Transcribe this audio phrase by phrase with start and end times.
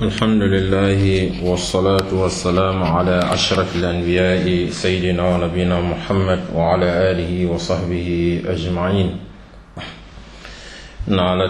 [0.00, 1.02] الحمد لله
[1.44, 8.08] والصلاة والسلام على أشرف الأنبياء سيدنا ونبينا محمد وعلى آله وصحبه
[8.48, 9.08] أجمعين.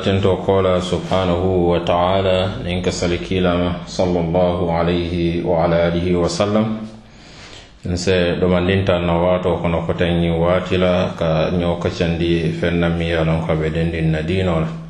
[0.05, 6.67] تنتو قول سبحانه وتعالى إنك سلكيلما صلى الله عليه وعلى آله وسلم.
[7.87, 14.11] nse ɗomandinta na wato kono koten ñi watila ka ño kaccandi fennamiyalon ko ɓe dendin
[14.13, 14.90] na dinola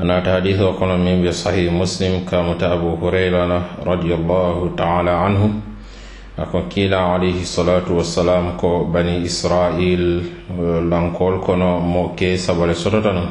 [0.00, 5.60] أنا حديث kono min بصحيح sahih muslim أبو abu hurayra la radiallahu taala anhu.
[6.38, 13.12] Ako عليه alayhi salatu wassalam ko bani israil eh, lankol kono mo ke sabale sotota
[13.12, 13.28] non.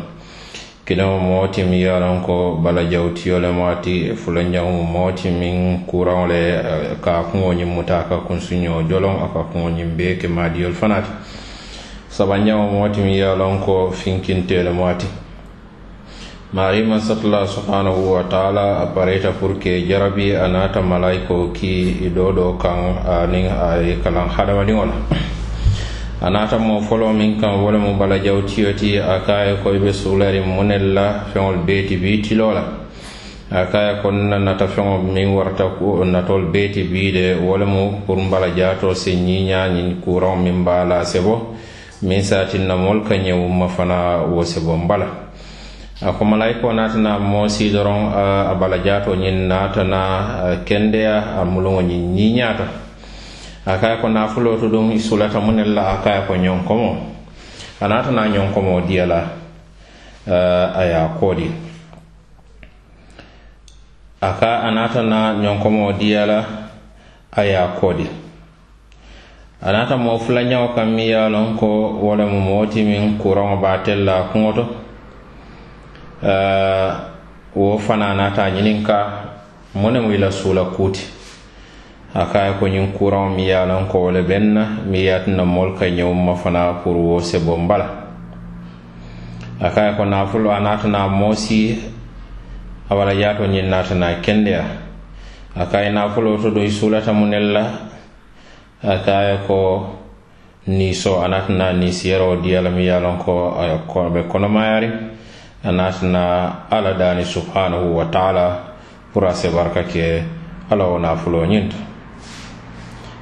[0.85, 6.97] Miŋ ye a loŋ ko bala jawtiyole maati e fula jamu mooti min ti eh,
[7.01, 11.09] ka kuŋoñin muta ka kunsuñoo joloŋ a ka kuŋo ñiŋ bee ke maadiyol fanati
[12.09, 15.28] saba jamu moo ti miŋ ko finkintele maati.
[16.51, 22.09] marima satla subhanahu wa taala a pareta pour que jarabi a e naata malayiko ki
[22.09, 24.95] ɗo do kan anin ay kalan hadamadiŋo la
[26.25, 29.69] a naata mo folo min kan wo le mu bala jawtiyo ti a kaye ko
[29.75, 32.63] i be suulari munel la feŋol beeti ti bii la
[33.51, 35.69] a kaye ko nna nata feŋo min warta
[36.05, 40.83] natol beeti bii de wo le mu pour bala jaato si ñiiñaañin kuraŋo min baa
[40.83, 41.53] la sebo.
[42.01, 45.28] Min saatinna moolu ka ñewumma fana wo sebo mbala.
[46.01, 49.99] A ko malayiko naatana moosi doron a bala jaato ñiŋ naatana
[50.65, 52.65] kendeya a muluŋo ñiŋ ñiiñaata
[53.65, 56.91] a kaya ko naafuloo to duŋ i sulata munel la a kaya ko ñonkomo
[57.81, 59.19] a naatana ñonkomo diya la
[60.79, 61.51] a ye koodi
[64.21, 66.39] a ka a naatana ñonkomo diya la
[67.35, 68.07] a ye koodi
[69.61, 71.67] a naata moo fulañawo kaŋ miŋ ye lon ko
[71.99, 74.63] wo lemu moo ti miŋ kuraŋo baatel la kuŋo to
[77.55, 78.97] wo fana naata ñiniŋ ka
[79.75, 81.19] mu ne mu i la suula kuuti.
[82.13, 84.63] A ka ye ko ñiŋ kuraŋo miŋ ye a loŋ ko wo le beŋ na
[84.89, 87.69] miŋ ye a tinna moolu ka ñewo ma fana puru wo se bon
[89.61, 91.77] a ka ye ko naafuloo a naata naa moosi
[92.89, 94.63] a wala yaato ñiŋ naata naa kendeya
[95.55, 97.63] a ka ye naafuloo to do i suulata mu ne la
[98.81, 99.85] a ka ye ko
[100.65, 103.53] niisoo a naata naa niisiyeroo diya la miŋ ye a loŋ ko
[104.01, 104.93] a be konomayariŋ
[105.63, 105.71] a
[106.71, 108.59] ala dani subhanahu wa taala
[109.13, 110.23] pour a se barka ke
[110.71, 111.75] ala wo naafulo ñinto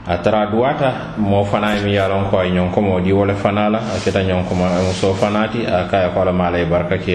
[0.08, 3.78] a tara duwata moo fana mi ye lon ko ay ñonkomo di wole fana la
[3.80, 7.14] a keta ñonkoma muso fanati a kaya ko alla maala ye barka ke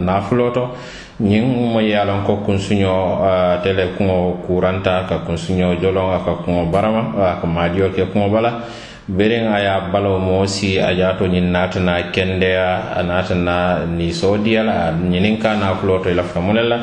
[0.00, 0.70] nafulo to.
[1.16, 3.24] Ñiŋ mo ye lon ko kunsuño
[3.64, 8.28] tele kuŋo kuranta ka kunsuño joloŋ a ka kuŋo barama a ka maadiyo ke kuŋo
[8.28, 8.60] bala
[9.08, 14.38] berin a ye a balawo moo si a jaato ñiŋ naatana kendeya a naatana niisoo
[14.38, 16.78] diya la ñiniŋ ka naakuloo to i lafita mu ne la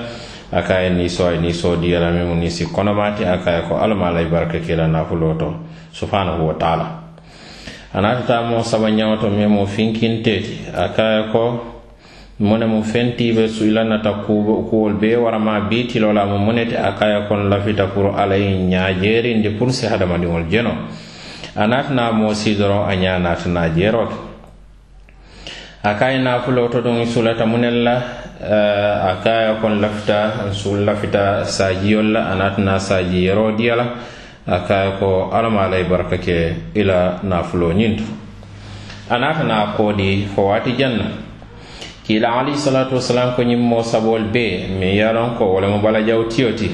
[0.51, 3.38] a ka ye niisoo a ye niisoo diya la miŋ mu niŋ si konomaati a
[3.44, 5.53] ka ye ko alla maa la i baraka ke la naakuloo to
[5.91, 6.85] subhanahu wa taala.
[7.94, 11.73] A naatata moo saba ñaŋo to miŋ mu finkintee ti a ka ye ko
[12.39, 16.38] mu ne mu fentiibe su i la nata kuwolu bee warama bii tiloo la mu
[16.39, 19.85] mu ne ti a ka ye ko n lafita pour alla ye ñaajeerindi pour si
[19.85, 20.75] hadamadiŋolu jenoo
[21.55, 24.15] a naatana moosi doroŋ a ñaa naatana jeeroo ke
[25.83, 27.95] a kaye naafuloo to ɗum sulata munel la
[28.41, 33.85] eh, a kaya kon lafita sul lafita saajiyol la a naatana saaji yeroo diya la
[34.47, 37.93] a kaya ko alama la barka ke ila la naafuloo ñiŋ
[39.09, 41.05] a naatana koodi fo waati janna.
[42.03, 46.23] Kiila alayhi salatu wasalam ko ñiŋ sabool bee miŋ ye ko wala mo bala jaw
[46.27, 46.67] tiyo ti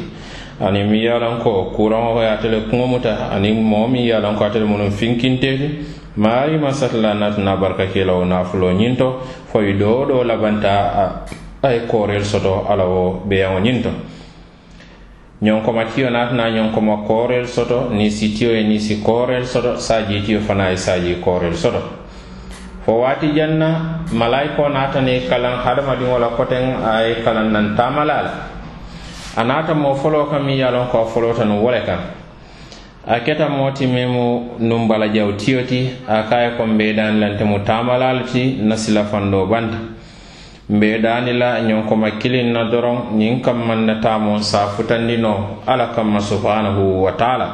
[0.62, 1.12] ani mi ye
[1.44, 4.66] ko kuraŋo ko ye ate le kuŋo muta ani moo miŋ ye ko ate le
[4.66, 5.70] munuŋ finkinteti
[6.18, 9.20] maari masatila natina barka ke la wo nafuloo ñiŋ to
[9.52, 11.26] fo i doo doo labanta
[11.62, 13.90] a ye koorel soto ala wo beyaŋo ñinto
[15.42, 20.20] ñonkoma tiyo natina ñonkoma koorel soto ni si tiyo ye ni si koorel soto saaji
[20.22, 21.80] tiyo fana ye saaji koorel soto.
[22.86, 28.18] Fo waati janna malayiko naata ni kalan hadamadiŋo la koteŋ a ye kalan naŋ taamala
[28.22, 28.32] la
[29.40, 31.82] a naata moo foloo kaŋ miŋ ye a loŋ ko a folota nuŋ wo le
[31.88, 32.00] kaŋ
[33.08, 34.26] a keta moo ti meŋ mu
[34.60, 38.14] nuŋ bala jaw tiyo ti a ka a ye ko mbee daani lante mu taamala
[38.14, 39.78] le ti nasila fandoo banta.
[40.70, 45.88] Mbee daani la ñonkoma kiliŋ na doroŋ ñiŋ kaŋ maŋ na taamoŋ saafutandi noo alla
[45.96, 47.48] kamma subhanahu wa taala.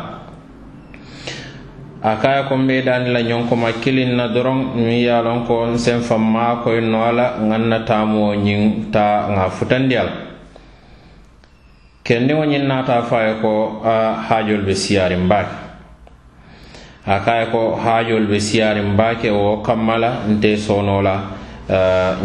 [2.02, 5.46] A ka ye ko mbee daani la ñonkoma kiliŋ na doroŋ miŋ ye a loŋ
[5.48, 10.04] ko nseŋ fammaa koyi noo a la ŋaŋ na taamoo ñiŋ taa ŋa futandi a
[10.04, 10.25] la
[12.06, 15.56] kendiŋo ñiŋ naata fo a ye ko a haajolu be siyaariŋ baake.
[17.08, 21.16] A ka ye ko haajolu be siyaariŋ baake wo kamma la nte soonoo la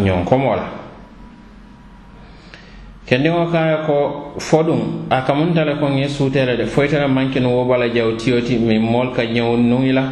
[0.05, 0.65] ñonkomo la.
[3.09, 3.97] Kendiŋo ka ye ko
[4.37, 7.49] fo duŋ a ka munta le ko ŋ ye suutee de fo ite le mankinu
[7.49, 10.03] wo bala jawtiyo ti miŋ moolu ka ñeŋo nuŋ i la.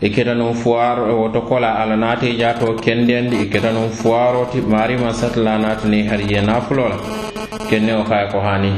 [0.00, 3.90] I keta nuŋ fuwaaro woto ko la ala naata i jaatoo kendendi i keta nuŋ
[3.90, 7.37] fuwaaro ti maari mansati la naata niŋ hariye naafuloo la.
[7.68, 8.72] Kendiŋo ka ko hani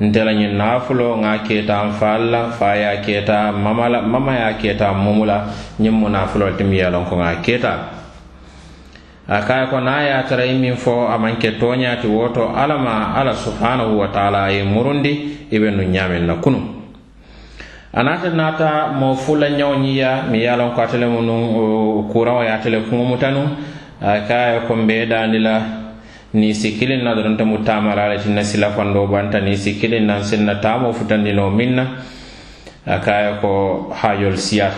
[0.00, 5.24] ntela ñiŋ nafulo ŋa keta falla fa ye keta mama la mama ye keta mumu
[5.24, 5.44] la
[5.80, 7.72] ñiŋ mu nafulo le ti ye ko ŋa keta.
[9.28, 13.34] A kaya ko na ye tara i fo a maŋ ke toñaati woto alla ma
[13.34, 16.58] subhanahu wa taala e murundi i be nu ñaameŋ na kunu.
[17.94, 21.20] A naata naata mo fula ñawo ñiya mi ye a loŋ ko ate le mu
[21.22, 23.42] nu kuraŋo ye ate le kuŋo muta nu
[24.00, 25.81] a kaya ko mbe daani la
[26.34, 29.40] ni si kilin na donta mu tamala la tinna sila fando banta.
[29.40, 31.86] Ni si na nan sinna tamo futandino minna.
[32.86, 34.74] Akaya ko hajol siyar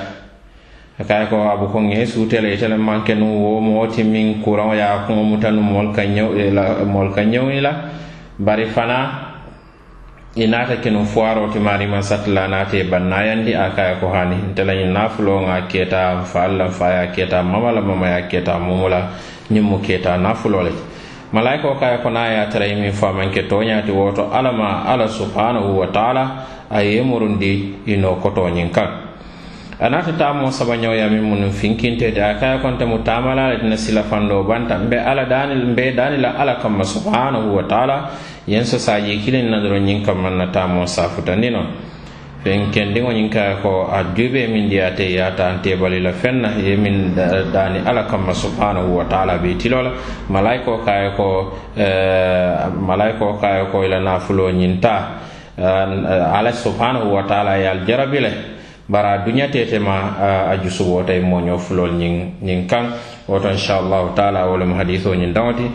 [1.00, 5.06] akaya ko abu ko nge sutela itele e manke nu wo moti min kuran ya
[5.06, 7.74] ko mutanu mol kanyo e la mol kanyo ila e
[8.38, 9.10] bari fana
[10.36, 14.36] inata kenu fuwaro ti mari man satla nate bannayandi akaya ko hani.
[14.52, 19.16] Ntelañi nafulo nga keta fa alla fa ya keta mamala mama ya keta mumula
[19.50, 20.72] ñimmu keta nafulo le.
[21.34, 25.10] malaika o kaya ko naŋ ye tara i miŋ faamanke tooñaati woto alla ma alla
[25.10, 26.24] subhanahu wa taala
[26.70, 28.88] a ye murundi i noo kotoo ñiŋ kaŋ
[29.82, 34.44] a naata taamoo sabañoo ye munu finkinteete a kaya konte mu taamala dina sila fando
[34.46, 37.96] banta mbe ala dani mbe daani la alla kamma subhanahu wa taala
[38.46, 41.66] yen so saajii kilin na doroŋ ñiŋ kammaŋ na taamoo saafutandi noo
[42.44, 46.48] fen kendiŋo ñiŋ kaya ko a juube min diyate yaata an tebali la feŋ na
[46.60, 47.14] ye min
[47.52, 49.90] dani ala kamma subhanahu wa taala be tilo la
[50.28, 51.56] malayiko kaya ko
[52.84, 55.24] malayiko kaya ko ila nafulo ñin ta.
[55.56, 58.32] Ala subhanahu wa taala ye al jarabi le.
[58.86, 60.20] Bara a duñatetema
[60.50, 62.92] a jusuɓotay moño fulol ñiŋ ñiŋ kan
[63.28, 65.70] woto inchallahu taala wolemo hadiso ñin dawati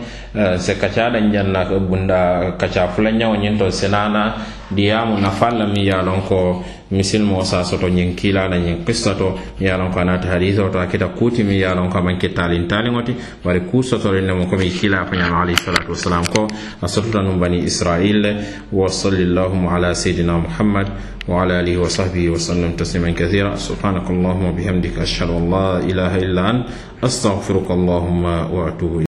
[0.58, 4.34] se kacaɗan janna bunda kaca fula ñawo ñin to senana
[4.70, 9.70] diyamu nafalla mi yalon ko misilimo sa soto ñiŋ kiilala ñiŋ kissa to mi ye
[9.72, 12.28] a lonko anaata hadiso to a kita kuuti mi ye a lonko a maŋ ke
[12.34, 13.14] taaliŋ taaliŋo ti
[13.44, 15.46] bari kuu sotoriŋ nemu komi i kiila ko ñama
[15.88, 16.48] wasalam ko
[16.82, 18.32] a sotota nuŋ bani israil le
[18.72, 20.86] wa salli llahuma ala sayidina muhammad
[21.28, 23.56] wa ala alihi wa sahbihi wa sallam tasliman kathira.
[23.56, 26.56] Subhanaka allahuma wa bihamdika ashhadu an la ilaha illa an
[27.02, 29.09] astaghfiruka allahuma wa atubu